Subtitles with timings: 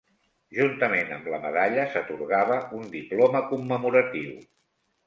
[0.59, 4.39] Juntament amb la medalla s'atorgava un diploma commemoratiu.